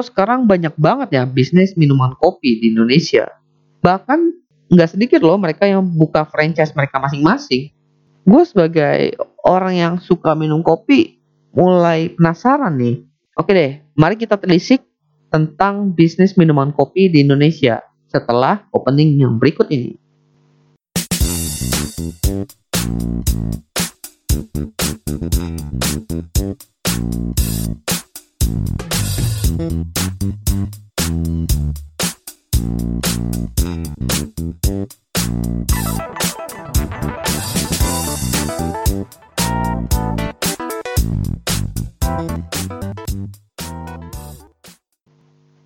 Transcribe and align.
kok 0.00 0.16
sekarang 0.16 0.48
banyak 0.48 0.72
banget 0.80 1.12
ya 1.12 1.28
bisnis 1.28 1.76
minuman 1.76 2.16
kopi 2.16 2.56
di 2.56 2.72
Indonesia. 2.72 3.28
Bahkan 3.84 4.32
nggak 4.72 4.96
sedikit 4.96 5.20
loh 5.20 5.36
mereka 5.36 5.68
yang 5.68 5.84
buka 5.84 6.24
franchise 6.24 6.72
mereka 6.72 6.96
masing-masing. 6.96 7.68
Gue 8.24 8.42
sebagai 8.48 9.12
orang 9.44 9.76
yang 9.76 9.94
suka 10.00 10.32
minum 10.32 10.64
kopi 10.64 11.20
mulai 11.52 12.16
penasaran 12.16 12.80
nih. 12.80 13.04
Oke 13.36 13.52
deh, 13.52 13.84
mari 13.92 14.16
kita 14.16 14.40
telisik 14.40 14.80
tentang 15.28 15.92
bisnis 15.92 16.32
minuman 16.40 16.72
kopi 16.72 17.12
di 17.12 17.20
Indonesia 17.20 17.84
setelah 18.08 18.64
opening 18.72 19.20
yang 19.20 19.36
berikut 19.36 19.68
ini. 19.68 20.00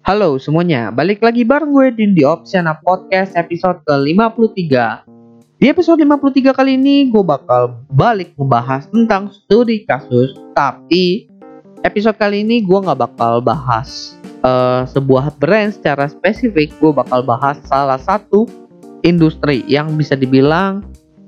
Halo 0.04 0.36
semuanya, 0.36 0.92
balik 0.92 1.24
lagi 1.24 1.48
bareng 1.48 1.72
gue 1.72 1.88
di 1.96 2.04
The 2.18 2.28
Opsiana 2.28 2.76
Podcast 2.76 3.32
episode 3.40 3.80
ke-53. 3.88 4.70
Di 5.56 5.72
episode 5.72 6.04
53 6.04 6.52
kali 6.52 6.76
ini 6.76 7.08
gue 7.08 7.24
bakal 7.24 7.78
balik 7.88 8.36
membahas 8.36 8.84
tentang 8.92 9.32
studi 9.32 9.88
kasus 9.88 10.36
Tapi 10.52 11.30
episode 11.84 12.16
kali 12.16 12.40
ini 12.40 12.64
gue 12.64 12.78
gak 12.80 12.96
bakal 12.96 13.44
bahas 13.44 14.16
uh, 14.40 14.88
sebuah 14.88 15.36
brand 15.36 15.70
secara 15.70 16.08
spesifik 16.08 16.72
Gue 16.80 16.96
bakal 16.96 17.20
bahas 17.20 17.60
salah 17.68 18.00
satu 18.00 18.48
industri 19.04 19.60
yang 19.68 19.92
bisa 19.94 20.16
dibilang 20.16 20.80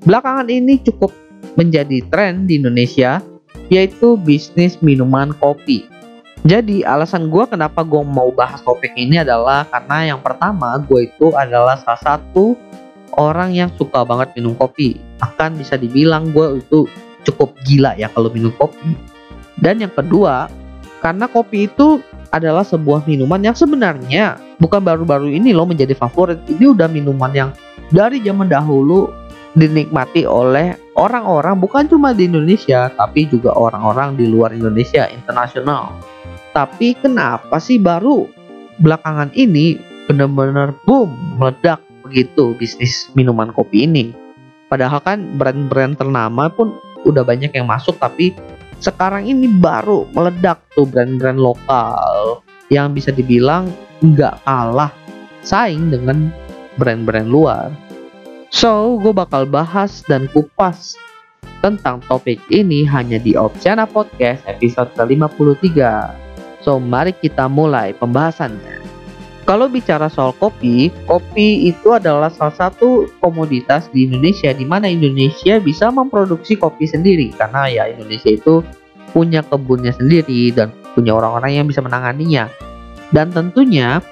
belakangan 0.09 0.49
ini 0.49 0.81
cukup 0.81 1.13
menjadi 1.61 2.01
tren 2.09 2.49
di 2.49 2.57
Indonesia 2.57 3.21
Yaitu 3.69 4.17
bisnis 4.17 4.81
minuman 4.81 5.37
kopi 5.37 5.85
jadi 6.47 6.87
alasan 6.87 7.27
gue 7.27 7.43
kenapa 7.51 7.83
gue 7.83 8.07
mau 8.07 8.31
bahas 8.31 8.63
topik 8.63 8.95
ini 8.95 9.19
adalah 9.19 9.67
karena 9.67 10.15
yang 10.15 10.21
pertama 10.23 10.79
gue 10.79 11.11
itu 11.11 11.35
adalah 11.35 11.75
salah 11.75 11.99
satu 11.99 12.55
orang 13.19 13.51
yang 13.51 13.67
suka 13.75 14.07
banget 14.07 14.31
minum 14.39 14.55
kopi. 14.55 14.95
Akan 15.19 15.59
bisa 15.59 15.75
dibilang 15.75 16.31
gue 16.31 16.63
itu 16.63 16.87
cukup 17.27 17.51
gila 17.67 17.99
ya 17.99 18.07
kalau 18.15 18.31
minum 18.31 18.55
kopi. 18.55 18.95
Dan 19.57 19.81
yang 19.81 19.93
kedua, 19.93 20.53
karena 21.01 21.29
kopi 21.29 21.69
itu 21.69 22.01
adalah 22.35 22.67
sebuah 22.67 23.07
minuman 23.09 23.41
yang 23.41 23.57
sebenarnya 23.57 24.37
bukan 24.61 24.83
baru-baru 24.83 25.33
ini 25.33 25.57
loh 25.57 25.69
menjadi 25.69 25.97
favorit. 25.97 26.41
Ini 26.51 26.77
udah 26.77 26.89
minuman 26.91 27.33
yang 27.33 27.51
dari 27.95 28.21
zaman 28.21 28.51
dahulu 28.51 29.09
dinikmati 29.57 30.29
oleh 30.29 30.77
orang-orang 31.01 31.57
bukan 31.57 31.89
cuma 31.89 32.13
di 32.13 32.29
Indonesia 32.29 32.93
tapi 32.93 33.25
juga 33.25 33.57
orang-orang 33.57 34.21
di 34.21 34.29
luar 34.29 34.53
Indonesia 34.53 35.09
internasional. 35.09 35.97
Tapi 36.53 36.97
kenapa 36.97 37.57
sih 37.57 37.81
baru 37.81 38.29
belakangan 38.81 39.33
ini 39.33 39.81
benar-benar 40.09 40.77
boom 40.85 41.09
meledak 41.41 41.81
begitu 42.05 42.53
bisnis 42.61 43.09
minuman 43.17 43.49
kopi 43.53 43.89
ini? 43.89 44.13
Padahal 44.69 45.01
kan 45.01 45.25
brand-brand 45.41 45.97
ternama 45.97 46.53
pun 46.53 46.77
udah 47.07 47.23
banyak 47.23 47.55
yang 47.55 47.71
masuk 47.71 47.97
tapi 48.03 48.35
sekarang 48.81 49.27
ini 49.27 49.49
baru 49.49 50.05
meledak 50.13 50.61
tuh 50.77 50.85
brand-brand 50.85 51.41
lokal 51.41 52.41
yang 52.69 52.93
bisa 52.93 53.15
dibilang 53.15 53.71
nggak 54.05 54.43
kalah 54.45 54.93
saing 55.47 55.89
dengan 55.89 56.29
brand-brand 56.77 57.31
luar. 57.31 57.73
So, 58.53 58.97
gue 59.03 59.13
bakal 59.13 59.49
bahas 59.49 60.03
dan 60.07 60.31
kupas 60.31 60.95
tentang 61.61 62.03
topik 62.07 62.39
ini 62.53 62.87
hanya 62.87 63.19
di 63.19 63.35
Opsiana 63.35 63.89
Podcast 63.89 64.45
episode 64.47 64.93
ke-53. 64.95 65.67
So, 66.63 66.79
mari 66.79 67.15
kita 67.15 67.51
mulai 67.51 67.95
pembahasannya. 67.97 68.76
Kalau 69.47 69.71
bicara 69.71 70.11
soal 70.11 70.35
kopi, 70.43 70.91
kopi 71.07 71.71
itu 71.71 71.95
adalah 71.95 72.27
salah 72.35 72.67
satu 72.67 73.07
komoditas 73.23 73.87
di 73.95 74.11
Indonesia 74.11 74.51
di 74.51 74.67
mana 74.67 74.91
Indonesia 74.91 75.63
bisa 75.63 75.87
memproduksi 75.95 76.59
kopi 76.59 76.91
sendiri 76.91 77.31
karena 77.31 77.71
ya 77.71 77.87
Indonesia 77.87 78.35
itu 78.35 78.67
punya 79.15 79.47
kebunnya 79.47 79.95
sendiri 79.95 80.51
dan 80.51 80.75
punya 80.99 81.15
orang-orang 81.15 81.63
yang 81.63 81.67
bisa 81.71 81.79
menanganinya. 81.79 82.51
Dan 83.15 83.31
tentunya 83.31 84.03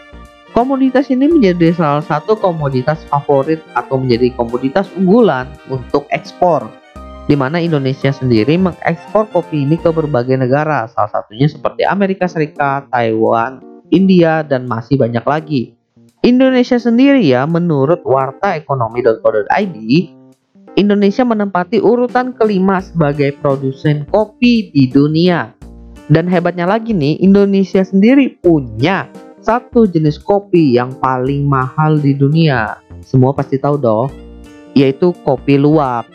komoditas 0.54 1.10
ini 1.10 1.26
menjadi 1.26 1.74
salah 1.74 2.06
satu 2.06 2.38
komoditas 2.38 3.02
favorit 3.10 3.58
atau 3.74 3.98
menjadi 3.98 4.30
komoditas 4.38 4.86
unggulan 4.94 5.50
untuk 5.66 6.06
ekspor 6.14 6.62
di 7.26 7.34
mana 7.34 7.58
Indonesia 7.58 8.14
sendiri 8.14 8.54
mengekspor 8.54 9.26
kopi 9.34 9.66
ini 9.66 9.82
ke 9.82 9.90
berbagai 9.90 10.38
negara, 10.38 10.86
salah 10.94 11.10
satunya 11.10 11.50
seperti 11.50 11.82
Amerika 11.82 12.30
Serikat, 12.30 12.86
Taiwan, 12.94 13.73
India, 13.94 14.42
dan 14.42 14.66
masih 14.66 14.98
banyak 14.98 15.22
lagi. 15.22 15.62
Indonesia 16.26 16.82
sendiri 16.82 17.22
ya, 17.22 17.46
menurut 17.46 18.02
warta 18.02 18.58
ekonomi.co.id, 18.58 19.76
Indonesia 20.74 21.22
menempati 21.22 21.78
urutan 21.78 22.34
kelima 22.34 22.82
sebagai 22.82 23.38
produsen 23.38 24.02
kopi 24.10 24.74
di 24.74 24.90
dunia. 24.90 25.54
Dan 26.10 26.26
hebatnya 26.26 26.66
lagi 26.66 26.90
nih, 26.90 27.22
Indonesia 27.22 27.86
sendiri 27.86 28.34
punya 28.42 29.06
satu 29.38 29.86
jenis 29.86 30.18
kopi 30.18 30.74
yang 30.74 30.90
paling 30.98 31.46
mahal 31.46 31.94
di 31.96 32.16
dunia. 32.18 32.82
Semua 33.06 33.30
pasti 33.30 33.60
tahu 33.60 33.78
dong, 33.78 34.10
yaitu 34.74 35.14
kopi 35.22 35.54
luwak 35.54 36.10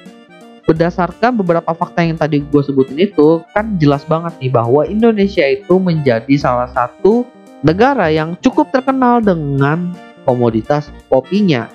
berdasarkan 0.69 1.33
beberapa 1.33 1.73
fakta 1.73 2.05
yang 2.05 2.13
tadi 2.13 2.45
gue 2.45 2.61
sebutin 2.61 3.01
itu 3.01 3.41
kan 3.57 3.81
jelas 3.81 4.05
banget 4.05 4.37
nih 4.37 4.53
bahwa 4.53 4.85
Indonesia 4.85 5.41
itu 5.41 5.81
menjadi 5.81 6.29
salah 6.37 6.69
satu 6.69 7.25
negara 7.65 8.07
yang 8.11 8.39
cukup 8.39 8.71
terkenal 8.71 9.19
dengan 9.19 9.91
komoditas 10.23 10.93
kopinya. 11.11 11.67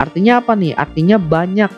Artinya 0.00 0.40
apa 0.40 0.56
nih? 0.56 0.72
Artinya 0.74 1.16
banyak 1.20 1.70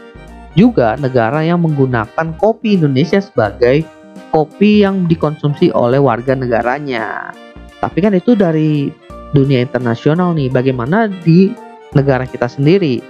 juga 0.55 0.95
negara 0.95 1.43
yang 1.43 1.62
menggunakan 1.67 2.39
kopi 2.39 2.78
Indonesia 2.78 3.19
sebagai 3.19 3.83
kopi 4.31 4.87
yang 4.87 5.11
dikonsumsi 5.11 5.75
oleh 5.75 5.99
warga 5.99 6.39
negaranya. 6.39 7.34
Tapi 7.83 7.99
kan 8.00 8.15
itu 8.15 8.39
dari 8.39 8.89
dunia 9.34 9.61
internasional 9.61 10.33
nih. 10.33 10.49
Bagaimana 10.49 11.11
di 11.11 11.50
negara 11.93 12.25
kita 12.25 12.47
sendiri? 12.47 13.03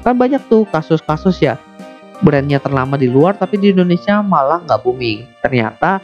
Kan 0.00 0.16
banyak 0.16 0.40
tuh 0.48 0.64
kasus-kasus 0.72 1.44
ya 1.44 1.60
brandnya 2.18 2.58
terlama 2.58 2.98
di 2.98 3.06
luar 3.06 3.38
tapi 3.38 3.60
di 3.62 3.70
Indonesia 3.70 4.24
malah 4.24 4.64
nggak 4.64 4.80
booming. 4.82 5.28
Ternyata 5.44 6.00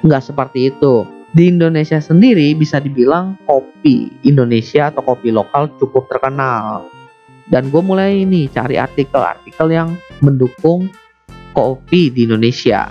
nggak 0.00 0.22
seperti 0.22 0.70
itu. 0.72 1.23
Di 1.34 1.50
Indonesia 1.50 1.98
sendiri 1.98 2.54
bisa 2.54 2.78
dibilang 2.78 3.34
kopi 3.42 4.06
Indonesia 4.22 4.94
atau 4.94 5.02
kopi 5.02 5.34
lokal 5.34 5.66
cukup 5.82 6.06
terkenal. 6.06 6.86
Dan 7.50 7.74
gue 7.74 7.82
mulai 7.82 8.22
ini 8.22 8.46
cari 8.46 8.78
artikel-artikel 8.78 9.66
yang 9.74 9.98
mendukung 10.22 10.86
kopi 11.50 12.14
di 12.14 12.30
Indonesia. 12.30 12.86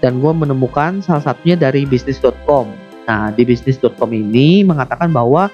Dan 0.00 0.24
gue 0.24 0.32
menemukan 0.32 1.04
salah 1.04 1.20
satunya 1.20 1.60
dari 1.60 1.84
bisnis.com. 1.84 2.72
Nah 3.04 3.36
di 3.36 3.44
bisnis.com 3.44 4.16
ini 4.16 4.64
mengatakan 4.64 5.12
bahwa 5.12 5.52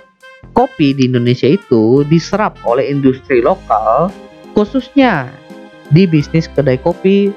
kopi 0.54 0.94
di 0.94 1.10
Indonesia 1.10 1.50
itu 1.50 2.06
diserap 2.06 2.54
oleh 2.62 2.94
industri 2.94 3.42
lokal 3.42 4.06
khususnya 4.54 5.34
di 5.90 6.06
bisnis 6.06 6.46
kedai 6.46 6.78
kopi 6.78 7.34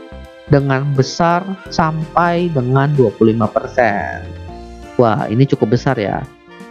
dengan 0.54 0.86
besar 0.94 1.42
sampai 1.74 2.54
dengan 2.54 2.94
25%. 2.94 4.47
Wah, 4.97 5.30
ini 5.30 5.46
cukup 5.46 5.78
besar 5.78 5.97
ya. 5.97 6.25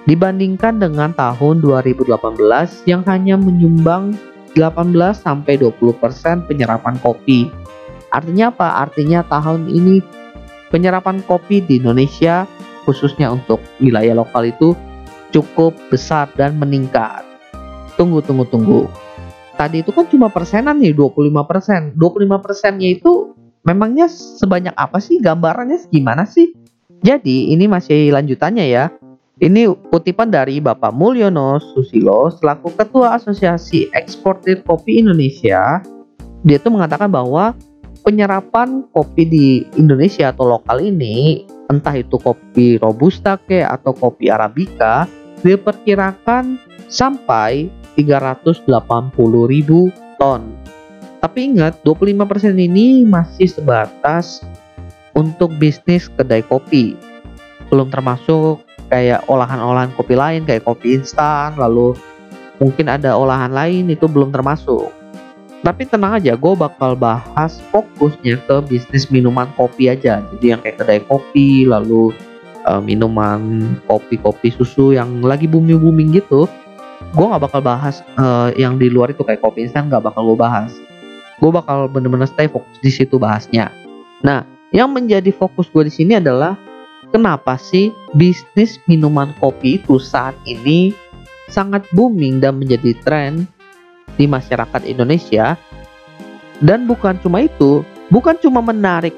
Dibandingkan 0.07 0.79
dengan 0.79 1.15
tahun 1.15 1.63
2018 1.63 2.87
yang 2.87 3.03
hanya 3.07 3.35
menyumbang 3.39 4.15
18 4.55 5.15
sampai 5.15 5.59
20% 5.59 6.47
penyerapan 6.47 6.99
kopi. 7.03 7.51
Artinya 8.11 8.55
apa? 8.55 8.87
Artinya 8.87 9.27
tahun 9.27 9.67
ini 9.71 10.03
penyerapan 10.71 11.23
kopi 11.27 11.63
di 11.63 11.83
Indonesia 11.83 12.47
khususnya 12.87 13.35
untuk 13.35 13.59
wilayah 13.83 14.15
lokal 14.15 14.47
itu 14.47 14.75
cukup 15.35 15.75
besar 15.91 16.31
dan 16.39 16.55
meningkat. 16.59 17.27
Tunggu, 17.99 18.23
tunggu, 18.23 18.47
tunggu 18.47 18.87
tadi 19.57 19.81
itu 19.81 19.91
kan 19.91 20.05
cuma 20.07 20.29
persenan 20.29 20.77
nih 20.79 20.93
25 20.93 21.33
persen 21.49 21.81
25 21.97 22.45
persennya 22.45 22.89
itu 22.93 23.33
memangnya 23.65 24.07
sebanyak 24.07 24.77
apa 24.77 25.01
sih 25.01 25.19
gambarannya 25.19 25.89
gimana 25.89 26.29
sih 26.29 26.53
jadi 27.03 27.37
ini 27.53 27.67
masih 27.67 28.13
lanjutannya 28.13 28.67
ya 28.69 28.93
ini 29.37 29.69
kutipan 29.93 30.33
dari 30.33 30.65
Bapak 30.65 30.97
Mulyono 30.97 31.61
Susilo 31.61 32.33
selaku 32.33 32.73
Ketua 32.73 33.21
Asosiasi 33.21 33.93
Eksportir 33.93 34.65
Kopi 34.65 35.05
Indonesia 35.05 35.85
dia 36.47 36.57
itu 36.57 36.69
mengatakan 36.71 37.11
bahwa 37.11 37.53
penyerapan 38.07 38.87
kopi 38.95 39.27
di 39.27 39.49
Indonesia 39.75 40.31
atau 40.31 40.47
lokal 40.47 40.79
ini 40.79 41.43
entah 41.67 41.99
itu 41.99 42.23
kopi 42.23 42.79
robusta 42.79 43.35
ke 43.35 43.67
atau 43.67 43.91
kopi 43.91 44.31
arabica 44.31 45.11
diperkirakan 45.43 46.55
sampai 46.87 47.67
380.000 47.99 48.71
ton. 50.21 50.43
Tapi 51.19 51.39
ingat 51.51 51.83
25% 51.83 52.55
ini 52.55 53.03
masih 53.03 53.51
sebatas 53.51 54.45
untuk 55.17 55.51
bisnis 55.57 56.13
kedai 56.13 56.45
kopi. 56.45 56.95
Belum 57.73 57.89
termasuk 57.89 58.63
kayak 58.93 59.25
olahan-olahan 59.27 59.91
kopi 59.97 60.15
lain 60.15 60.47
kayak 60.47 60.63
kopi 60.63 61.01
instan 61.01 61.59
lalu 61.59 61.97
mungkin 62.63 62.87
ada 62.87 63.19
olahan 63.19 63.51
lain 63.51 63.91
itu 63.91 64.07
belum 64.07 64.31
termasuk. 64.31 64.93
Tapi 65.65 65.83
tenang 65.89 66.23
aja 66.23 66.39
gue 66.39 66.55
bakal 66.55 66.95
bahas 66.95 67.59
fokusnya 67.75 68.39
ke 68.47 68.57
bisnis 68.71 69.11
minuman 69.11 69.51
kopi 69.59 69.91
aja. 69.91 70.23
Jadi 70.37 70.47
yang 70.55 70.61
kayak 70.63 70.79
kedai 70.79 71.01
kopi 71.09 71.67
lalu 71.67 72.15
uh, 72.69 72.79
minuman 72.79 73.75
kopi-kopi 73.91 74.55
susu 74.55 74.95
yang 74.95 75.25
lagi 75.25 75.51
booming-booming 75.51 76.23
gitu 76.23 76.47
gue 77.17 77.27
nggak 77.27 77.45
bakal 77.49 77.61
bahas 77.65 78.01
uh, 78.17 78.53
yang 78.57 78.81
di 78.81 78.89
luar 78.89 79.13
itu 79.13 79.25
kayak 79.25 79.41
kopi 79.41 79.69
instan 79.69 79.89
nggak 79.89 80.05
bakal 80.05 80.25
gue 80.33 80.39
bahas. 80.39 80.73
Gue 81.37 81.53
bakal 81.53 81.89
bener-bener 81.93 82.25
stay 82.25 82.49
fokus 82.49 82.77
di 82.81 82.89
situ 82.89 83.21
bahasnya. 83.21 83.69
Nah 84.25 84.56
yang 84.75 84.91
menjadi 84.91 85.31
fokus 85.31 85.71
gue 85.71 85.87
di 85.87 85.93
sini 85.93 86.19
adalah 86.19 86.59
kenapa 87.15 87.55
sih 87.61 87.95
bisnis 88.19 88.83
minuman 88.91 89.31
kopi 89.39 89.79
itu 89.79 89.99
saat 90.03 90.35
ini 90.47 90.91
sangat 91.47 91.87
booming 91.95 92.43
dan 92.43 92.59
menjadi 92.59 92.95
tren 93.07 93.47
di 94.19 94.27
masyarakat 94.27 94.83
Indonesia. 94.89 95.55
Dan 96.57 96.89
bukan 96.89 97.21
cuma 97.21 97.45
itu, 97.45 97.85
bukan 98.09 98.35
cuma 98.41 98.65
menarik 98.65 99.13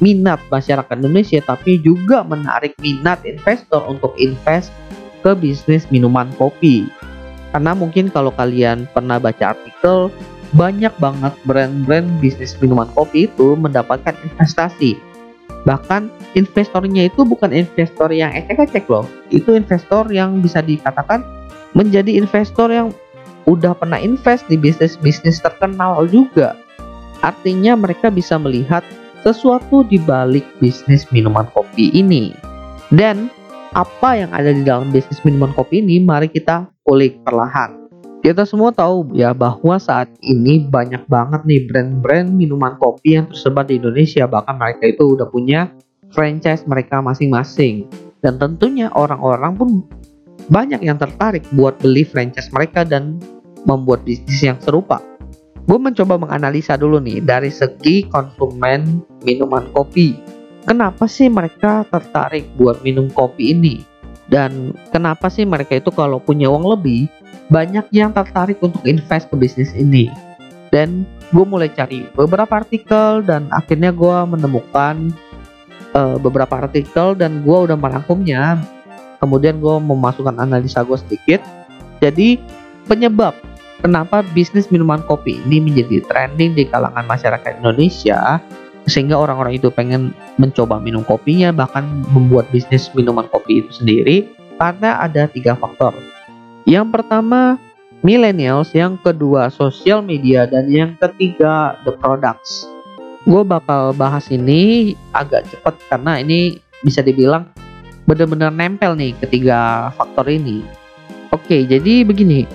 minat 0.00 0.40
masyarakat 0.48 0.96
Indonesia, 0.96 1.44
tapi 1.44 1.76
juga 1.84 2.24
menarik 2.24 2.72
minat 2.80 3.20
investor 3.28 3.84
untuk 3.84 4.16
invest 4.16 4.72
ke 5.20 5.36
bisnis 5.36 5.84
minuman 5.92 6.32
kopi. 6.40 6.88
Karena 7.52 7.76
mungkin 7.76 8.08
kalau 8.08 8.32
kalian 8.32 8.88
pernah 8.96 9.20
baca 9.20 9.52
artikel, 9.52 10.08
banyak 10.54 10.90
banget 10.98 11.34
brand-brand 11.46 12.08
bisnis 12.18 12.58
minuman 12.58 12.90
kopi 12.94 13.30
itu 13.30 13.54
mendapatkan 13.54 14.14
investasi. 14.26 14.98
Bahkan 15.68 16.08
investornya 16.34 17.06
itu 17.06 17.22
bukan 17.22 17.52
investor 17.52 18.08
yang 18.10 18.32
ecek-ecek 18.32 18.88
loh. 18.88 19.04
Itu 19.28 19.54
investor 19.54 20.08
yang 20.08 20.40
bisa 20.40 20.64
dikatakan 20.64 21.22
menjadi 21.76 22.18
investor 22.18 22.72
yang 22.72 22.90
udah 23.46 23.76
pernah 23.76 24.00
invest 24.00 24.48
di 24.48 24.56
bisnis-bisnis 24.56 25.40
terkenal 25.40 26.08
juga. 26.08 26.56
Artinya 27.20 27.76
mereka 27.76 28.08
bisa 28.08 28.40
melihat 28.40 28.80
sesuatu 29.20 29.84
di 29.84 30.00
balik 30.00 30.46
bisnis 30.58 31.04
minuman 31.12 31.44
kopi 31.52 31.92
ini. 31.92 32.32
Dan 32.88 33.28
apa 33.76 34.18
yang 34.18 34.32
ada 34.34 34.50
di 34.50 34.66
dalam 34.66 34.90
bisnis 34.90 35.22
minuman 35.22 35.52
kopi 35.54 35.84
ini 35.84 36.02
mari 36.02 36.26
kita 36.26 36.66
kulik 36.82 37.20
perlahan. 37.22 37.89
Kita 38.20 38.44
semua 38.44 38.68
tahu 38.68 39.16
ya 39.16 39.32
bahwa 39.32 39.80
saat 39.80 40.12
ini 40.20 40.68
banyak 40.68 41.08
banget 41.08 41.40
nih 41.48 41.64
brand-brand 41.64 42.28
minuman 42.28 42.76
kopi 42.76 43.16
yang 43.16 43.32
tersebar 43.32 43.64
di 43.64 43.80
Indonesia 43.80 44.28
bahkan 44.28 44.60
mereka 44.60 44.92
itu 44.92 45.16
udah 45.16 45.24
punya 45.24 45.72
franchise 46.12 46.68
mereka 46.68 47.00
masing-masing 47.00 47.88
dan 48.20 48.36
tentunya 48.36 48.92
orang-orang 48.92 49.56
pun 49.56 49.68
banyak 50.52 50.84
yang 50.84 51.00
tertarik 51.00 51.48
buat 51.56 51.80
beli 51.80 52.04
franchise 52.04 52.52
mereka 52.52 52.84
dan 52.84 53.16
membuat 53.64 54.04
bisnis 54.04 54.44
yang 54.44 54.60
serupa. 54.60 55.00
Gue 55.64 55.80
mencoba 55.80 56.20
menganalisa 56.20 56.76
dulu 56.76 57.00
nih 57.00 57.24
dari 57.24 57.48
segi 57.48 58.04
konsumen 58.04 59.00
minuman 59.24 59.64
kopi. 59.72 60.12
Kenapa 60.68 61.08
sih 61.08 61.32
mereka 61.32 61.88
tertarik 61.88 62.44
buat 62.60 62.84
minum 62.84 63.08
kopi 63.08 63.56
ini? 63.56 63.89
Dan 64.30 64.78
kenapa 64.94 65.26
sih 65.26 65.42
mereka 65.42 65.76
itu 65.76 65.90
kalau 65.90 66.22
punya 66.22 66.46
uang 66.46 66.62
lebih, 66.78 67.10
banyak 67.50 67.90
yang 67.90 68.14
tertarik 68.14 68.62
untuk 68.62 68.80
invest 68.86 69.26
ke 69.26 69.34
bisnis 69.34 69.74
ini? 69.74 70.06
Dan 70.70 71.02
gue 71.34 71.42
mulai 71.42 71.66
cari 71.70 72.06
beberapa 72.14 72.62
artikel 72.62 73.26
dan 73.26 73.50
akhirnya 73.50 73.90
gue 73.90 74.16
menemukan 74.30 75.10
uh, 75.94 76.16
beberapa 76.18 76.66
artikel 76.66 77.14
dan 77.18 77.42
gue 77.42 77.58
udah 77.70 77.78
merangkumnya 77.78 78.58
kemudian 79.22 79.62
gue 79.62 79.76
memasukkan 79.78 80.38
analisa 80.40 80.82
gue 80.82 80.98
sedikit 80.98 81.40
jadi 82.02 82.40
penyebab 82.90 83.36
kenapa 83.84 84.26
bisnis 84.34 84.72
minuman 84.74 85.04
kopi 85.06 85.38
ini 85.46 85.62
menjadi 85.62 86.02
trending 86.08 86.56
di 86.56 86.64
kalangan 86.66 87.06
masyarakat 87.06 87.60
Indonesia 87.62 88.40
sehingga 88.90 89.14
orang-orang 89.14 89.56
itu 89.56 89.70
pengen 89.70 90.10
mencoba 90.36 90.82
minum 90.82 91.06
kopinya 91.06 91.54
bahkan 91.54 91.86
membuat 92.10 92.50
bisnis 92.50 92.90
minuman 92.92 93.30
kopi 93.30 93.62
itu 93.62 93.70
sendiri 93.70 94.26
karena 94.58 94.98
ada 95.00 95.30
tiga 95.30 95.54
faktor 95.54 95.94
yang 96.66 96.90
pertama 96.90 97.56
millennials 98.02 98.74
yang 98.74 98.98
kedua 98.98 99.48
sosial 99.48 100.02
media 100.02 100.44
dan 100.50 100.66
yang 100.66 100.98
ketiga 100.98 101.78
the 101.86 101.94
products 102.02 102.66
gue 103.24 103.42
bakal 103.44 103.92
bahas 103.94 104.26
ini 104.32 104.92
agak 105.14 105.46
cepat 105.52 105.78
karena 105.92 106.18
ini 106.18 106.58
bisa 106.80 107.04
dibilang 107.04 107.44
benar-benar 108.08 108.50
nempel 108.50 108.96
nih 108.96 109.14
ketiga 109.22 109.90
faktor 109.94 110.26
ini. 110.26 110.64
Oke, 111.30 111.62
jadi 111.62 112.02
begini. 112.02 112.48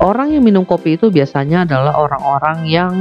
Orang 0.00 0.32
yang 0.32 0.44
minum 0.44 0.64
kopi 0.64 0.96
itu 0.96 1.08
biasanya 1.08 1.68
adalah 1.68 1.96
orang-orang 1.96 2.58
yang 2.68 2.94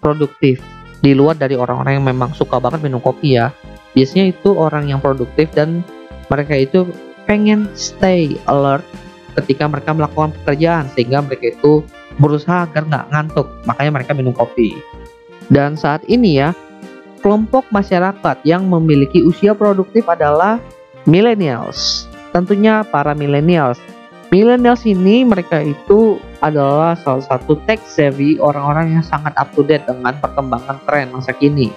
produktif. 0.00 0.60
Di 1.04 1.12
luar 1.12 1.36
dari 1.36 1.52
orang-orang 1.52 2.00
yang 2.00 2.06
memang 2.08 2.32
suka 2.32 2.56
banget 2.56 2.80
minum 2.80 3.04
kopi 3.04 3.36
ya. 3.36 3.52
Biasanya 3.92 4.32
itu 4.32 4.56
orang 4.56 4.88
yang 4.88 5.04
produktif 5.04 5.52
dan 5.52 5.84
mereka 6.32 6.56
itu 6.56 6.88
pengen 7.28 7.68
stay 7.76 8.40
alert 8.48 8.82
ketika 9.36 9.68
mereka 9.68 9.92
melakukan 9.92 10.32
pekerjaan 10.40 10.88
sehingga 10.96 11.20
mereka 11.20 11.52
itu 11.52 11.84
berusaha 12.16 12.64
agar 12.64 12.86
nggak 12.86 13.06
ngantuk 13.10 13.46
makanya 13.66 13.90
mereka 13.90 14.12
minum 14.14 14.30
kopi 14.30 14.78
dan 15.52 15.76
saat 15.76 16.04
ini 16.08 16.40
ya 16.40 16.54
kelompok 17.20 17.68
masyarakat 17.72 18.36
yang 18.44 18.68
memiliki 18.68 19.24
usia 19.24 19.56
produktif 19.56 20.04
adalah 20.08 20.60
millennials. 21.08 22.04
Tentunya 22.36 22.84
para 22.84 23.16
millennials. 23.16 23.80
Millennials 24.28 24.84
ini 24.84 25.24
mereka 25.24 25.64
itu 25.64 26.20
adalah 26.44 26.92
salah 27.00 27.24
satu 27.24 27.56
tech 27.64 27.80
savvy 27.88 28.36
orang-orang 28.36 29.00
yang 29.00 29.04
sangat 29.04 29.32
up 29.40 29.48
to 29.56 29.64
date 29.64 29.88
dengan 29.88 30.12
perkembangan 30.20 30.76
tren 30.84 31.08
masa 31.08 31.32
kini. 31.32 31.72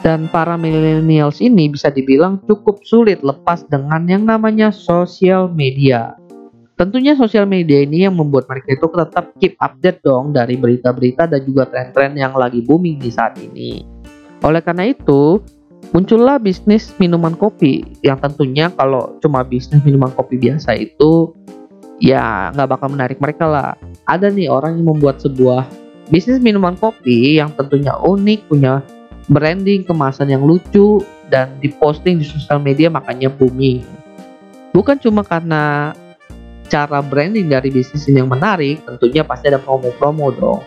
Dan 0.00 0.32
para 0.32 0.56
millennials 0.56 1.44
ini 1.44 1.68
bisa 1.68 1.92
dibilang 1.92 2.40
cukup 2.48 2.80
sulit 2.88 3.20
lepas 3.20 3.68
dengan 3.68 4.08
yang 4.08 4.24
namanya 4.24 4.72
sosial 4.72 5.52
media. 5.52 6.16
Tentunya 6.78 7.18
sosial 7.18 7.44
media 7.44 7.82
ini 7.82 8.06
yang 8.06 8.14
membuat 8.14 8.46
mereka 8.46 8.78
itu 8.78 8.86
tetap 8.86 9.34
keep 9.42 9.58
update 9.58 9.98
dong 10.06 10.30
dari 10.30 10.54
berita-berita 10.54 11.26
dan 11.26 11.42
juga 11.42 11.66
tren-tren 11.66 12.14
yang 12.14 12.38
lagi 12.38 12.62
booming 12.62 13.02
di 13.02 13.10
saat 13.10 13.34
ini. 13.42 13.82
Oleh 14.46 14.62
karena 14.62 14.86
itu, 14.94 15.42
muncullah 15.90 16.38
bisnis 16.38 16.94
minuman 17.02 17.34
kopi 17.34 17.82
yang 18.06 18.22
tentunya 18.22 18.70
kalau 18.70 19.18
cuma 19.18 19.42
bisnis 19.42 19.82
minuman 19.82 20.14
kopi 20.14 20.38
biasa 20.38 20.78
itu 20.78 21.34
ya 21.98 22.50
nggak 22.54 22.68
bakal 22.78 22.88
menarik 22.90 23.18
mereka 23.18 23.44
lah. 23.46 23.70
Ada 24.06 24.30
nih 24.30 24.50
orang 24.50 24.78
yang 24.78 24.86
membuat 24.94 25.20
sebuah 25.22 25.66
bisnis 26.08 26.40
minuman 26.40 26.74
kopi 26.78 27.36
yang 27.36 27.52
tentunya 27.52 27.92
unik 27.98 28.48
punya 28.48 28.80
branding 29.28 29.84
kemasan 29.84 30.32
yang 30.32 30.42
lucu 30.42 31.04
dan 31.28 31.52
diposting 31.60 32.16
di 32.16 32.24
sosial 32.24 32.58
media 32.58 32.88
makanya 32.88 33.28
booming. 33.28 33.84
Bukan 34.72 34.96
cuma 34.96 35.20
karena 35.20 35.92
cara 36.68 37.00
branding 37.00 37.48
dari 37.48 37.68
bisnis 37.72 38.08
ini 38.08 38.20
yang 38.24 38.30
menarik 38.32 38.80
tentunya 38.84 39.24
pasti 39.24 39.52
ada 39.52 39.60
promo-promo 39.60 40.32
dong. 40.32 40.60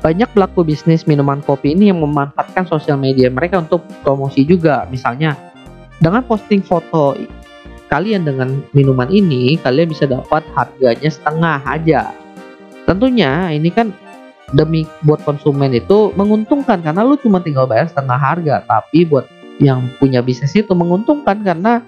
Banyak 0.00 0.32
pelaku 0.32 0.64
bisnis 0.64 1.04
minuman 1.04 1.44
kopi 1.44 1.76
ini 1.76 1.92
yang 1.92 2.00
memanfaatkan 2.00 2.64
sosial 2.64 2.96
media 2.96 3.28
mereka 3.28 3.60
untuk 3.60 3.84
promosi 4.00 4.48
juga. 4.48 4.88
Misalnya, 4.88 5.36
dengan 6.00 6.24
posting 6.24 6.64
foto 6.64 7.12
kalian 7.90 8.22
dengan 8.22 8.62
minuman 8.70 9.10
ini, 9.10 9.58
kalian 9.58 9.90
bisa 9.90 10.06
dapat 10.06 10.46
harganya 10.54 11.10
setengah 11.10 11.58
aja. 11.66 12.14
Tentunya 12.86 13.50
ini 13.50 13.68
kan 13.68 13.90
demi 14.54 14.86
buat 15.02 15.22
konsumen 15.26 15.74
itu 15.74 16.14
menguntungkan 16.14 16.82
karena 16.82 17.02
lu 17.02 17.18
cuma 17.18 17.42
tinggal 17.42 17.66
bayar 17.66 17.90
setengah 17.90 18.16
harga. 18.16 18.62
Tapi 18.64 19.04
buat 19.04 19.26
yang 19.58 19.90
punya 19.98 20.22
bisnis 20.22 20.54
itu 20.54 20.70
menguntungkan 20.72 21.42
karena 21.42 21.82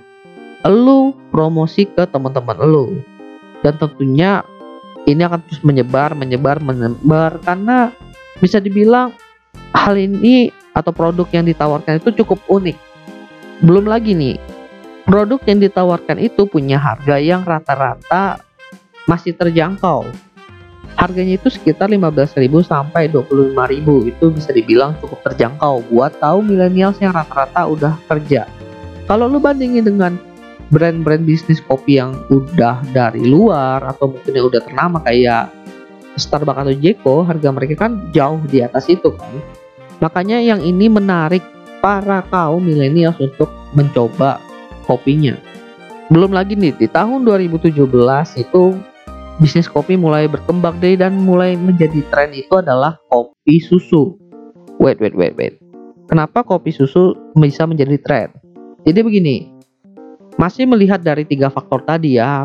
lu 0.66 1.14
promosi 1.30 1.86
ke 1.86 2.02
teman-teman 2.10 2.58
lu. 2.66 2.98
Dan 3.62 3.78
tentunya 3.78 4.42
ini 5.06 5.22
akan 5.22 5.42
terus 5.46 5.62
menyebar, 5.62 6.14
menyebar, 6.18 6.58
menyebar 6.58 7.38
karena 7.42 7.94
bisa 8.42 8.58
dibilang 8.58 9.14
hal 9.74 9.94
ini 9.94 10.50
atau 10.74 10.90
produk 10.90 11.26
yang 11.30 11.46
ditawarkan 11.46 12.02
itu 12.02 12.10
cukup 12.22 12.42
unik. 12.50 12.74
Belum 13.62 13.86
lagi 13.86 14.14
nih, 14.14 14.34
produk 15.04 15.40
yang 15.46 15.58
ditawarkan 15.62 16.18
itu 16.22 16.46
punya 16.46 16.78
harga 16.78 17.18
yang 17.18 17.42
rata-rata 17.42 18.42
masih 19.06 19.34
terjangkau. 19.34 20.06
Harganya 20.92 21.40
itu 21.40 21.48
sekitar 21.48 21.88
15.000 21.88 22.36
sampai 22.62 23.08
25.000 23.08 24.12
itu 24.12 24.24
bisa 24.28 24.50
dibilang 24.52 24.92
cukup 25.00 25.24
terjangkau 25.24 25.88
buat 25.88 26.12
tahu 26.20 26.44
milenials 26.44 27.00
yang 27.00 27.16
rata-rata 27.16 27.64
udah 27.64 27.96
kerja. 28.12 28.44
Kalau 29.08 29.26
lu 29.26 29.40
bandingin 29.40 29.88
dengan 29.88 30.20
brand-brand 30.68 31.24
bisnis 31.24 31.64
kopi 31.64 31.96
yang 32.00 32.16
udah 32.32 32.84
dari 32.92 33.24
luar 33.24 33.84
atau 33.88 34.12
mungkin 34.12 34.32
yang 34.32 34.46
udah 34.48 34.60
ternama 34.64 35.00
kayak 35.04 35.52
Starbucks 36.12 36.60
atau 36.60 36.76
Jeko, 36.76 37.16
harga 37.24 37.48
mereka 37.48 37.88
kan 37.88 38.12
jauh 38.12 38.40
di 38.52 38.60
atas 38.60 38.84
itu 38.92 39.16
kan. 39.16 39.32
Makanya 40.04 40.44
yang 40.44 40.60
ini 40.60 40.92
menarik 40.92 41.40
para 41.80 42.20
kaum 42.28 42.60
milenial 42.60 43.16
untuk 43.16 43.48
mencoba 43.72 44.51
kopinya. 44.84 45.38
Belum 46.12 46.34
lagi 46.34 46.58
nih 46.58 46.76
di 46.76 46.86
tahun 46.90 47.24
2017 47.24 47.72
itu 48.36 48.62
bisnis 49.40 49.70
kopi 49.70 49.96
mulai 49.96 50.28
berkembang 50.28 50.76
deh 50.82 50.98
dan 50.98 51.16
mulai 51.16 51.56
menjadi 51.56 52.04
tren 52.12 52.30
itu 52.36 52.52
adalah 52.58 53.00
kopi 53.08 53.58
susu. 53.62 54.14
Wait, 54.82 54.98
wait, 55.00 55.14
wait, 55.16 55.34
wait. 55.38 55.56
Kenapa 56.10 56.44
kopi 56.44 56.74
susu 56.74 57.16
bisa 57.38 57.64
menjadi 57.64 57.96
tren? 58.02 58.28
Jadi 58.82 59.00
begini, 59.00 59.36
masih 60.36 60.66
melihat 60.68 61.00
dari 61.00 61.22
tiga 61.24 61.48
faktor 61.48 61.86
tadi 61.86 62.18
ya, 62.18 62.44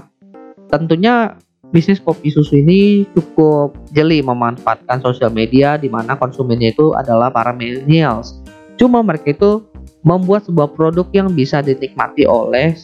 tentunya 0.70 1.36
bisnis 1.74 2.00
kopi 2.00 2.32
susu 2.32 2.64
ini 2.64 3.04
cukup 3.12 3.76
jeli 3.92 4.24
memanfaatkan 4.24 5.04
sosial 5.04 5.34
media 5.34 5.76
di 5.76 5.92
mana 5.92 6.16
konsumennya 6.16 6.72
itu 6.72 6.96
adalah 6.96 7.28
para 7.34 7.52
millennials. 7.52 8.40
Cuma 8.80 9.02
mereka 9.04 9.34
itu 9.34 9.66
membuat 10.08 10.48
sebuah 10.48 10.72
produk 10.72 11.04
yang 11.12 11.36
bisa 11.36 11.60
dinikmati 11.60 12.24
oleh 12.24 12.80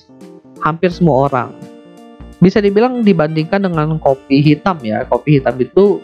hampir 0.59 0.91
semua 0.91 1.31
orang. 1.31 1.49
Bisa 2.43 2.59
dibilang 2.59 3.07
dibandingkan 3.07 3.63
dengan 3.63 3.95
kopi 4.03 4.43
hitam 4.43 4.75
ya, 4.83 5.07
kopi 5.07 5.39
hitam 5.39 5.55
itu 5.63 6.03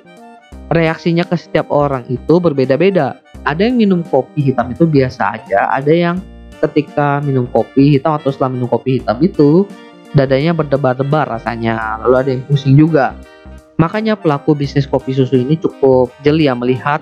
reaksinya 0.72 1.28
ke 1.28 1.36
setiap 1.36 1.68
orang 1.68 2.08
itu 2.08 2.40
berbeda-beda. 2.40 3.20
Ada 3.44 3.68
yang 3.68 3.76
minum 3.76 4.00
kopi 4.08 4.48
hitam 4.48 4.72
itu 4.72 4.88
biasa 4.88 5.36
aja, 5.36 5.68
ada 5.68 5.92
yang 5.92 6.24
ketika 6.64 7.20
minum 7.20 7.44
kopi 7.52 8.00
hitam 8.00 8.16
atau 8.16 8.32
setelah 8.32 8.56
minum 8.56 8.72
kopi 8.72 9.04
hitam 9.04 9.20
itu 9.20 9.68
dadanya 10.14 10.58
berdebar-debar 10.58 11.30
rasanya 11.40 12.02
lalu 12.04 12.16
ada 12.18 12.30
yang 12.34 12.44
pusing 12.50 12.76
juga 12.76 13.14
makanya 13.80 14.18
pelaku 14.18 14.58
bisnis 14.58 14.90
kopi 14.90 15.16
susu 15.16 15.40
ini 15.40 15.56
cukup 15.56 16.12
jeli 16.26 16.50
ya 16.50 16.58
melihat 16.58 17.00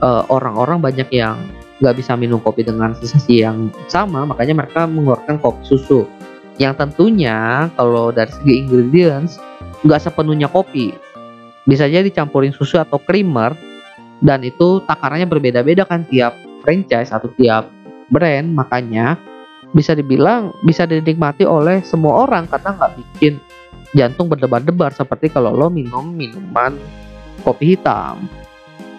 eh, 0.00 0.22
orang-orang 0.32 0.80
uh, 0.80 0.84
banyak 0.88 1.08
yang 1.12 1.36
nggak 1.78 1.94
bisa 1.94 2.18
minum 2.18 2.42
kopi 2.42 2.66
dengan 2.66 2.94
sensasi 2.98 3.46
yang 3.46 3.70
sama 3.86 4.26
makanya 4.26 4.64
mereka 4.64 4.86
mengeluarkan 4.86 5.38
kopi 5.38 5.62
susu. 5.66 6.06
Yang 6.58 6.74
tentunya 6.82 7.70
kalau 7.78 8.10
dari 8.10 8.34
segi 8.34 8.54
ingredients 8.66 9.38
nggak 9.86 10.10
sepenuhnya 10.10 10.50
kopi. 10.50 10.90
Bisa 11.68 11.86
jadi 11.86 12.02
dicampurin 12.08 12.50
susu 12.50 12.82
atau 12.82 12.98
creamer 12.98 13.54
dan 14.18 14.42
itu 14.42 14.82
takarannya 14.82 15.30
berbeda-beda 15.30 15.86
kan 15.86 16.02
tiap 16.10 16.34
franchise 16.66 17.14
atau 17.14 17.30
tiap 17.38 17.70
brand. 18.10 18.58
Makanya 18.58 19.14
bisa 19.70 19.94
dibilang 19.94 20.50
bisa 20.66 20.88
dinikmati 20.88 21.46
oleh 21.46 21.84
semua 21.86 22.26
orang 22.26 22.50
karena 22.50 22.74
nggak 22.74 22.92
bikin 22.98 23.34
jantung 23.94 24.26
berdebar-debar 24.26 24.90
seperti 24.92 25.30
kalau 25.30 25.54
lo 25.54 25.70
minum 25.70 26.10
minuman 26.10 26.74
kopi 27.46 27.78
hitam. 27.78 28.26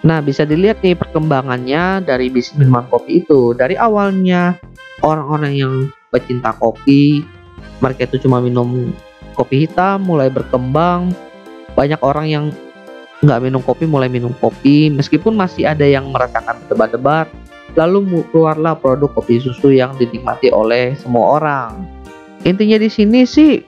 Nah 0.00 0.24
bisa 0.24 0.48
dilihat 0.48 0.80
nih 0.80 0.96
perkembangannya 0.96 2.04
dari 2.04 2.32
bisnis 2.32 2.56
minuman 2.56 2.88
kopi 2.88 3.20
itu. 3.24 3.52
Dari 3.52 3.76
awalnya 3.76 4.56
orang-orang 5.04 5.52
yang 5.56 5.74
pecinta 6.08 6.56
kopi 6.56 7.24
mereka 7.84 8.08
itu 8.08 8.24
cuma 8.28 8.40
minum 8.40 8.92
kopi 9.36 9.68
hitam 9.68 10.04
mulai 10.04 10.32
berkembang. 10.32 11.12
Banyak 11.76 12.00
orang 12.00 12.26
yang 12.28 12.44
nggak 13.20 13.40
minum 13.44 13.60
kopi 13.60 13.84
mulai 13.84 14.08
minum 14.08 14.32
kopi. 14.40 14.88
Meskipun 14.88 15.36
masih 15.36 15.68
ada 15.68 15.84
yang 15.84 16.08
merasakan 16.08 16.56
debar-debar 16.66 17.28
Lalu 17.78 18.26
keluarlah 18.34 18.74
produk 18.74 19.10
kopi 19.14 19.38
susu 19.38 19.70
yang 19.70 19.94
dinikmati 19.94 20.50
oleh 20.50 20.98
semua 20.98 21.38
orang. 21.38 21.86
Intinya 22.42 22.80
di 22.80 22.90
sini 22.90 23.22
sih 23.22 23.62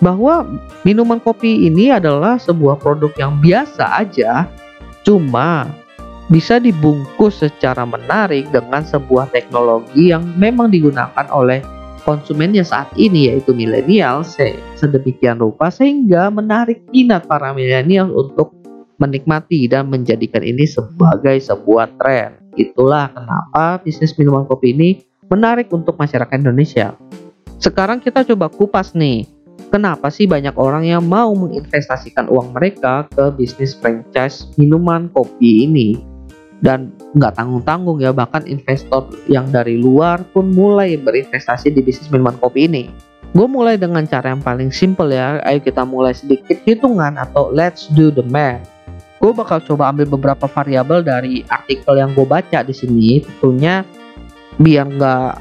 bahwa 0.00 0.46
minuman 0.86 1.20
kopi 1.20 1.68
ini 1.68 1.92
adalah 1.92 2.40
sebuah 2.40 2.80
produk 2.80 3.12
yang 3.18 3.42
biasa 3.42 4.02
aja, 4.02 4.48
cuma 5.02 5.70
bisa 6.30 6.56
dibungkus 6.56 7.44
secara 7.44 7.84
menarik 7.84 8.48
dengan 8.48 8.80
sebuah 8.86 9.28
teknologi 9.34 10.14
yang 10.14 10.24
memang 10.40 10.72
digunakan 10.72 11.26
oleh 11.28 11.60
konsumennya 12.02 12.66
saat 12.66 12.90
ini 12.98 13.30
yaitu 13.30 13.54
milenial 13.54 14.26
sedemikian 14.78 15.38
rupa 15.38 15.70
sehingga 15.70 16.30
menarik 16.32 16.82
minat 16.90 17.26
para 17.26 17.54
milenial 17.54 18.10
untuk 18.10 18.54
menikmati 18.98 19.66
dan 19.66 19.90
menjadikan 19.90 20.46
ini 20.46 20.62
sebagai 20.66 21.34
sebuah 21.42 21.98
tren. 21.98 22.38
Itulah 22.54 23.10
kenapa 23.10 23.82
bisnis 23.82 24.14
minuman 24.14 24.46
kopi 24.46 24.70
ini 24.74 24.90
menarik 25.26 25.72
untuk 25.74 25.98
masyarakat 25.98 26.38
Indonesia. 26.38 26.94
Sekarang 27.58 28.02
kita 28.02 28.26
coba 28.26 28.50
kupas 28.50 28.94
nih, 28.94 29.26
kenapa 29.72 30.12
sih 30.12 30.28
banyak 30.28 30.54
orang 30.56 30.84
yang 30.86 31.04
mau 31.04 31.32
menginvestasikan 31.32 32.28
uang 32.28 32.52
mereka 32.54 33.08
ke 33.12 33.32
bisnis 33.34 33.72
franchise 33.76 34.48
minuman 34.60 35.08
kopi 35.10 35.68
ini? 35.68 36.00
Dan 36.62 36.94
nggak 37.18 37.34
tanggung-tanggung 37.34 37.98
ya, 37.98 38.14
bahkan 38.14 38.46
investor 38.46 39.10
yang 39.26 39.50
dari 39.50 39.82
luar 39.82 40.22
pun 40.30 40.54
mulai 40.54 40.94
berinvestasi 40.94 41.74
di 41.74 41.82
bisnis 41.82 42.06
minuman 42.08 42.38
kopi 42.38 42.70
ini. 42.70 42.86
Gue 43.32 43.48
mulai 43.50 43.80
dengan 43.80 44.06
cara 44.06 44.30
yang 44.30 44.44
paling 44.44 44.70
simple 44.70 45.10
ya, 45.10 45.42
ayo 45.42 45.58
kita 45.58 45.82
mulai 45.82 46.14
sedikit 46.14 46.60
hitungan 46.62 47.18
atau 47.18 47.50
let's 47.50 47.90
do 47.90 48.12
the 48.14 48.22
math 48.22 48.72
gue 49.22 49.30
bakal 49.30 49.62
coba 49.62 49.94
ambil 49.94 50.18
beberapa 50.18 50.50
variabel 50.50 51.06
dari 51.06 51.46
artikel 51.46 51.94
yang 51.94 52.10
gue 52.10 52.26
baca 52.26 52.66
di 52.66 52.74
sini 52.74 53.22
tentunya 53.22 53.86
biar 54.58 54.90
nggak 54.90 55.32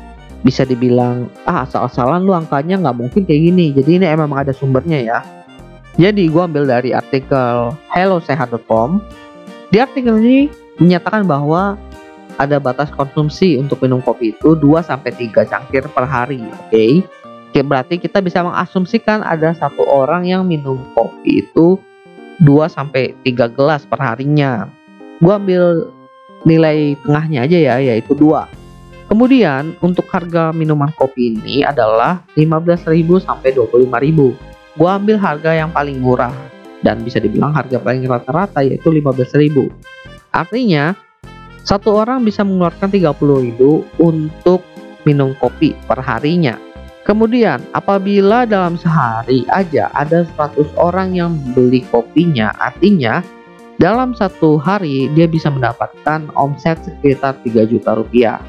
bisa 0.42 0.66
dibilang 0.66 1.30
ah 1.46 1.66
asal-asalan 1.66 2.26
lu 2.26 2.34
angkanya 2.34 2.82
nggak 2.82 2.98
mungkin 2.98 3.22
kayak 3.26 3.42
gini 3.52 3.66
jadi 3.78 3.90
ini 4.02 4.06
emang 4.10 4.34
ada 4.34 4.54
sumbernya 4.54 5.00
ya 5.02 5.20
jadi 6.00 6.24
gue 6.30 6.42
ambil 6.42 6.66
dari 6.66 6.94
artikel 6.96 7.76
hellosehat.com 7.94 9.02
di 9.70 9.78
artikel 9.78 10.18
ini 10.18 10.50
menyatakan 10.82 11.30
bahwa 11.30 11.78
ada 12.42 12.58
batas 12.58 12.90
konsumsi 12.90 13.60
untuk 13.62 13.84
minum 13.86 14.02
kopi 14.02 14.34
itu 14.34 14.58
2 14.58 14.82
sampai 14.82 15.14
3 15.14 15.46
cangkir 15.46 15.86
per 15.94 16.06
hari 16.10 16.42
oke 16.42 16.72
okay? 16.72 16.92
Berarti 17.60 18.00
kita 18.00 18.24
bisa 18.24 18.48
mengasumsikan 18.48 19.20
ada 19.28 19.52
satu 19.52 19.84
orang 19.84 20.24
yang 20.24 20.48
minum 20.48 20.80
kopi 20.96 21.44
itu 21.44 21.76
2 22.40 22.48
sampai 22.72 23.12
3 23.28 23.52
gelas 23.52 23.84
per 23.84 24.00
harinya. 24.00 24.72
Gua 25.20 25.36
ambil 25.36 25.92
nilai 26.48 26.96
tengahnya 27.04 27.44
aja 27.44 27.58
ya 27.60 27.76
yaitu 27.84 28.16
2. 28.16 28.61
Kemudian 29.12 29.76
untuk 29.84 30.08
harga 30.08 30.56
minuman 30.56 30.88
kopi 30.96 31.36
ini 31.36 31.68
adalah 31.68 32.24
15.000 32.40 32.96
sampai 33.20 33.52
25.000. 33.52 34.80
Gua 34.80 34.96
ambil 34.96 35.20
harga 35.20 35.52
yang 35.52 35.68
paling 35.68 36.00
murah 36.00 36.32
dan 36.80 37.04
bisa 37.04 37.20
dibilang 37.20 37.52
harga 37.52 37.76
paling 37.76 38.08
rata-rata 38.08 38.64
yaitu 38.64 38.88
15.000. 38.88 39.68
Artinya 40.32 40.96
satu 41.68 41.92
orang 42.00 42.24
bisa 42.24 42.48
mengeluarkan 42.48 42.88
30.000 42.88 44.00
untuk 44.00 44.64
minum 45.04 45.36
kopi 45.44 45.76
per 45.84 46.00
harinya. 46.00 46.56
Kemudian, 47.04 47.60
apabila 47.76 48.48
dalam 48.48 48.80
sehari 48.80 49.44
aja 49.52 49.92
ada 49.92 50.24
100 50.40 50.72
orang 50.80 51.20
yang 51.20 51.36
beli 51.52 51.84
kopinya, 51.92 52.56
artinya 52.56 53.20
dalam 53.76 54.16
satu 54.16 54.56
hari 54.56 55.12
dia 55.12 55.28
bisa 55.28 55.52
mendapatkan 55.52 56.32
omset 56.40 56.80
sekitar 56.88 57.36
3 57.44 57.68
juta 57.68 58.00
rupiah. 58.00 58.40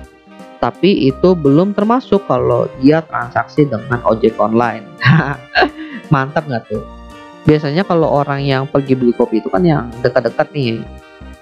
Tapi 0.63 1.11
itu 1.11 1.35
belum 1.35 1.75
termasuk 1.75 2.23
kalau 2.31 2.71
dia 2.79 3.03
transaksi 3.03 3.67
dengan 3.67 3.99
ojek 4.07 4.39
online. 4.39 4.87
Mantap 6.15 6.47
nggak 6.47 6.71
tuh? 6.71 6.87
Biasanya 7.43 7.83
kalau 7.83 8.07
orang 8.07 8.47
yang 8.47 8.71
pergi 8.71 8.95
beli 8.95 9.11
kopi 9.11 9.43
itu 9.43 9.51
kan 9.51 9.67
yang 9.67 9.91
dekat-dekat 10.07 10.55
nih 10.55 10.79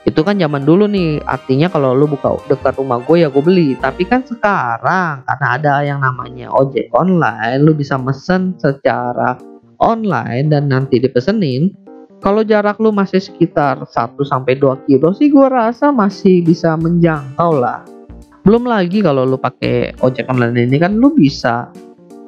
itu 0.09 0.21
kan 0.25 0.41
zaman 0.41 0.65
dulu 0.65 0.89
nih 0.89 1.21
artinya 1.29 1.69
kalau 1.69 1.93
lu 1.93 2.09
buka 2.09 2.41
dekat 2.49 2.73
rumah 2.81 3.05
gue 3.05 3.21
ya 3.21 3.29
gue 3.29 3.45
beli 3.45 3.77
tapi 3.77 4.09
kan 4.09 4.25
sekarang 4.25 5.21
karena 5.29 5.47
ada 5.61 5.75
yang 5.85 6.01
namanya 6.01 6.49
ojek 6.49 6.89
online 6.97 7.61
lu 7.61 7.77
bisa 7.77 8.01
mesen 8.01 8.57
secara 8.57 9.37
online 9.77 10.49
dan 10.49 10.73
nanti 10.73 10.97
dipesenin 10.97 11.77
kalau 12.25 12.41
jarak 12.41 12.81
lu 12.81 12.93
masih 12.97 13.21
sekitar 13.21 13.85
1 13.85 14.17
sampai 14.25 14.57
2 14.57 14.89
kilo 14.89 15.13
sih 15.13 15.29
gue 15.29 15.49
rasa 15.53 15.93
masih 15.93 16.49
bisa 16.49 16.81
menjangkau 16.81 17.61
lah 17.61 17.85
belum 18.47 18.65
lagi 18.65 19.05
kalau 19.05 19.29
lu 19.29 19.37
pakai 19.37 19.97
ojek 20.01 20.27
online 20.33 20.69
ini 20.69 20.81
kan 20.81 20.97
lu 20.97 21.13
bisa 21.13 21.69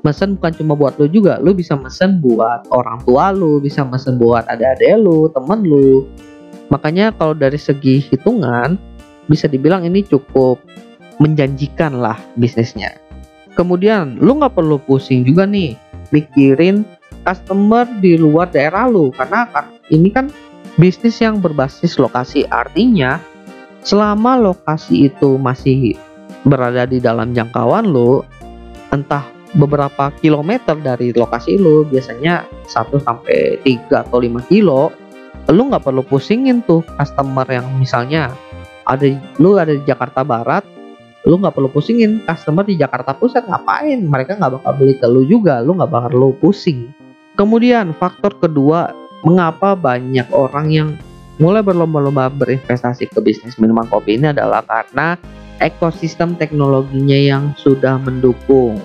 mesen 0.03 0.35
bukan 0.37 0.53
cuma 0.59 0.75
buat 0.75 0.99
lu 0.99 1.07
juga 1.09 1.39
lu 1.39 1.55
bisa 1.55 1.79
mesen 1.79 2.19
buat 2.19 2.67
orang 2.75 3.01
tua 3.07 3.31
lu 3.33 3.63
bisa 3.63 3.87
mesen 3.87 4.19
buat 4.19 4.45
adik-adik 4.51 4.99
lu 4.99 5.31
temen 5.31 5.63
lu 5.63 6.05
Makanya 6.73 7.13
kalau 7.13 7.37
dari 7.37 7.61
segi 7.61 8.01
hitungan 8.01 8.81
bisa 9.29 9.45
dibilang 9.45 9.85
ini 9.85 10.01
cukup 10.09 10.57
menjanjikan 11.21 12.01
lah 12.01 12.17
bisnisnya. 12.41 12.97
Kemudian 13.53 14.17
lu 14.17 14.41
nggak 14.41 14.57
perlu 14.57 14.81
pusing 14.81 15.29
juga 15.29 15.45
nih 15.45 15.77
mikirin 16.09 16.89
customer 17.29 17.85
di 18.01 18.17
luar 18.17 18.49
daerah 18.49 18.89
lu 18.89 19.13
karena 19.13 19.45
ini 19.93 20.09
kan 20.09 20.33
bisnis 20.81 21.21
yang 21.21 21.45
berbasis 21.45 22.01
lokasi 22.01 22.49
artinya 22.49 23.21
selama 23.83 24.39
lokasi 24.39 25.11
itu 25.11 25.39
masih 25.39 25.99
berada 26.47 26.87
di 26.87 26.99
dalam 26.99 27.35
jangkauan 27.35 27.87
lu 27.87 28.23
entah 28.91 29.27
beberapa 29.53 30.11
kilometer 30.19 30.75
dari 30.81 31.13
lokasi 31.13 31.61
lu 31.61 31.85
biasanya 31.87 32.49
1 32.67 32.99
sampai 33.05 33.61
3 33.61 34.09
atau 34.09 34.19
5 34.19 34.51
kilo 34.51 34.91
lu 35.51 35.69
nggak 35.69 35.85
perlu 35.85 36.07
pusingin 36.07 36.63
tuh 36.65 36.81
customer 36.97 37.45
yang 37.51 37.67
misalnya 37.77 38.33
ada 38.87 39.07
lu 39.39 39.59
ada 39.59 39.75
di 39.75 39.85
Jakarta 39.85 40.23
Barat 40.25 40.65
lu 41.27 41.39
nggak 41.39 41.55
perlu 41.55 41.71
pusingin. 41.71 42.23
Customer 42.27 42.67
di 42.67 42.75
Jakarta 42.75 43.15
Pusat 43.15 43.47
ngapain? 43.47 43.99
Mereka 44.03 44.39
nggak 44.39 44.53
bakal 44.59 44.73
beli 44.75 44.95
ke 44.99 45.07
lu 45.07 45.23
juga 45.27 45.63
lu 45.63 45.79
nggak 45.79 45.91
bakal 45.91 46.13
lu 46.19 46.31
pusing. 46.39 46.91
Kemudian 47.39 47.95
faktor 47.97 48.37
kedua 48.43 48.91
mengapa 49.23 49.79
banyak 49.79 50.29
orang 50.35 50.67
yang 50.75 50.89
mulai 51.41 51.65
berlomba-lomba 51.65 52.29
berinvestasi 52.33 53.09
ke 53.09 53.21
bisnis 53.21 53.57
minuman 53.57 53.89
kopi 53.89 54.21
ini 54.21 54.33
adalah 54.33 54.61
karena 54.65 55.17
ekosistem 55.63 56.37
teknologinya 56.37 57.17
yang 57.17 57.45
sudah 57.57 57.97
mendukung 58.01 58.77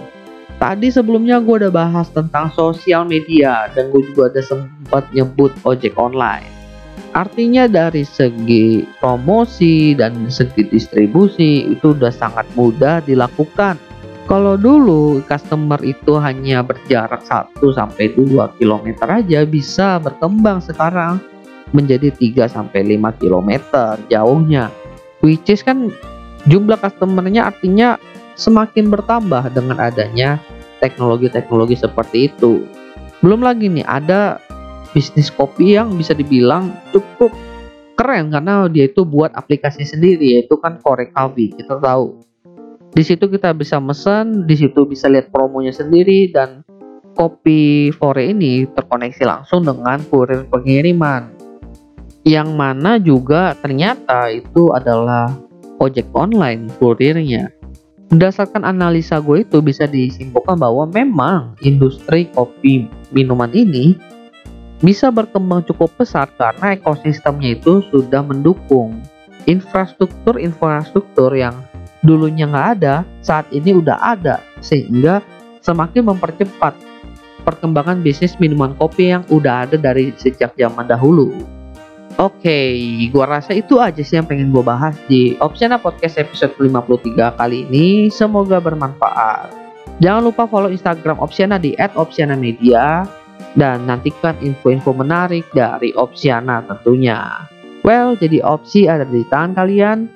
Tadi 0.57 0.89
sebelumnya 0.89 1.37
gue 1.37 1.61
udah 1.61 1.69
bahas 1.69 2.09
tentang 2.09 2.49
sosial 2.49 3.05
media 3.05 3.69
dan 3.77 3.93
gue 3.93 4.01
juga 4.09 4.33
ada 4.33 4.41
sempat 4.41 5.05
nyebut 5.13 5.53
ojek 5.61 5.93
online. 6.01 6.49
Artinya 7.13 7.69
dari 7.69 8.01
segi 8.01 8.81
promosi 8.97 9.93
dan 9.93 10.17
segi 10.33 10.65
distribusi 10.65 11.69
itu 11.69 11.93
udah 11.93 12.09
sangat 12.09 12.49
mudah 12.57 13.05
dilakukan. 13.05 13.77
Kalau 14.25 14.57
dulu 14.57 15.21
customer 15.29 15.77
itu 15.85 16.17
hanya 16.17 16.65
berjarak 16.65 17.21
1 17.21 17.53
sampai 17.61 18.17
2 18.17 18.57
km 18.57 18.87
aja 19.07 19.45
bisa 19.45 20.01
berkembang 20.01 20.57
sekarang 20.57 21.21
menjadi 21.75 22.13
3 22.13 22.47
sampai 22.47 22.83
5 22.95 23.19
km 23.19 23.51
jauhnya. 24.07 24.71
Which 25.19 25.49
is 25.49 25.65
kan 25.65 25.91
jumlah 26.45 26.79
customernya 26.79 27.49
artinya 27.49 27.97
semakin 28.37 28.93
bertambah 28.93 29.49
dengan 29.51 29.81
adanya 29.81 30.37
teknologi-teknologi 30.79 31.75
seperti 31.75 32.29
itu. 32.29 32.63
Belum 33.25 33.41
lagi 33.41 33.65
nih 33.67 33.83
ada 33.83 34.37
bisnis 34.93 35.33
kopi 35.33 35.75
yang 35.75 35.97
bisa 35.97 36.13
dibilang 36.13 36.71
cukup 36.93 37.33
keren 37.97 38.29
karena 38.29 38.69
dia 38.69 38.85
itu 38.85 39.01
buat 39.01 39.33
aplikasi 39.33 39.83
sendiri 39.83 40.37
yaitu 40.37 40.53
kan 40.61 40.77
Korek 40.77 41.11
Coffee 41.17 41.49
kita 41.49 41.81
tahu. 41.81 42.21
Di 42.93 43.03
situ 43.05 43.29
kita 43.29 43.53
bisa 43.53 43.77
mesen, 43.81 44.45
di 44.49 44.57
situ 44.57 44.85
bisa 44.85 45.05
lihat 45.09 45.29
promonya 45.29 45.73
sendiri 45.73 46.29
dan 46.33 46.65
kopi 47.17 47.89
Fore 47.93 48.29
ini 48.29 48.69
terkoneksi 48.69 49.21
langsung 49.25 49.65
dengan 49.65 50.01
kurir 50.09 50.45
pengiriman. 50.49 51.36
Yang 52.27 52.49
mana 52.59 52.99
juga 52.99 53.55
ternyata 53.55 54.27
itu 54.27 54.75
adalah 54.75 55.31
ojek 55.79 56.11
online 56.11 56.67
kurirnya. 56.75 57.55
Berdasarkan 58.11 58.67
analisa 58.67 59.23
gue 59.23 59.47
itu 59.47 59.63
bisa 59.63 59.87
disimpulkan 59.87 60.59
bahwa 60.59 60.83
memang 60.91 61.55
industri 61.63 62.27
kopi 62.35 62.91
minuman 63.15 63.47
ini 63.55 63.95
bisa 64.83 65.07
berkembang 65.07 65.63
cukup 65.71 65.87
besar 65.95 66.27
karena 66.35 66.75
ekosistemnya 66.75 67.55
itu 67.55 67.79
sudah 67.87 68.19
mendukung 68.19 68.99
infrastruktur-infrastruktur 69.47 71.31
yang 71.31 71.55
dulunya 72.03 72.43
nggak 72.43 72.67
ada 72.79 73.07
saat 73.23 73.47
ini 73.55 73.71
udah 73.71 73.95
ada 74.03 74.43
sehingga 74.59 75.23
semakin 75.63 76.11
mempercepat 76.11 76.75
perkembangan 77.47 78.03
bisnis 78.03 78.35
minuman 78.35 78.75
kopi 78.75 79.15
yang 79.15 79.23
udah 79.31 79.63
ada 79.63 79.79
dari 79.79 80.11
sejak 80.19 80.51
zaman 80.59 80.91
dahulu. 80.91 81.56
Oke, 82.17 82.49
okay, 82.49 82.73
gua 83.13 83.29
rasa 83.29 83.53
itu 83.53 83.77
aja 83.77 84.01
sih 84.01 84.17
yang 84.17 84.25
pengen 84.25 84.49
gua 84.49 84.65
bahas 84.65 84.97
di 85.05 85.37
Opsiana 85.37 85.77
Podcast 85.77 86.17
episode 86.17 86.57
53 86.57 87.13
kali 87.37 87.69
ini. 87.69 88.09
Semoga 88.09 88.57
bermanfaat. 88.57 89.53
Jangan 90.01 90.25
lupa 90.25 90.49
follow 90.49 90.73
Instagram 90.73 91.21
Opsiana 91.21 91.61
di 91.61 91.77
@opsiana_media 91.77 93.05
dan 93.53 93.85
nantikan 93.85 94.33
info-info 94.41 94.97
menarik 94.97 95.45
dari 95.53 95.93
Opsiana 95.93 96.65
tentunya. 96.65 97.45
Well, 97.85 98.17
jadi 98.17 98.41
opsi 98.41 98.89
ada 98.89 99.05
di 99.05 99.21
tangan 99.29 99.53
kalian. 99.53 100.09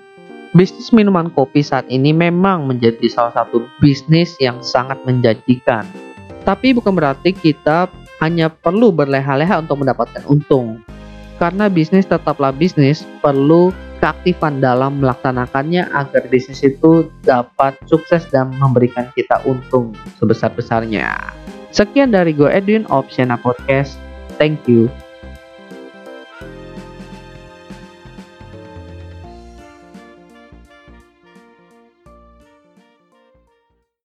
Bisnis 0.57 0.89
minuman 0.89 1.29
kopi 1.29 1.61
saat 1.61 1.85
ini 1.85 2.17
memang 2.17 2.65
menjadi 2.65 3.05
salah 3.13 3.37
satu 3.37 3.61
bisnis 3.77 4.33
yang 4.41 4.57
sangat 4.65 4.97
menjanjikan. 5.05 5.85
Tapi 6.49 6.73
bukan 6.73 6.97
berarti 6.97 7.29
kita 7.29 7.93
hanya 8.25 8.49
perlu 8.49 8.89
berleha-leha 8.89 9.61
untuk 9.61 9.85
mendapatkan 9.85 10.25
untung 10.25 10.81
karena 11.41 11.65
bisnis 11.73 12.05
tetaplah 12.05 12.53
bisnis, 12.53 13.01
perlu 13.25 13.73
keaktifan 13.97 14.61
dalam 14.61 15.01
melaksanakannya 15.01 15.89
agar 15.89 16.29
bisnis 16.29 16.61
itu 16.61 17.09
dapat 17.25 17.73
sukses 17.89 18.29
dan 18.29 18.53
memberikan 18.61 19.09
kita 19.17 19.41
untung 19.49 19.97
sebesar-besarnya. 20.21 21.33
Sekian 21.73 22.13
dari 22.13 22.37
gue 22.37 22.45
Edwin 22.45 22.85
Opsiana 22.93 23.41
Podcast. 23.41 23.97
Thank 24.37 24.69
you. 24.69 24.85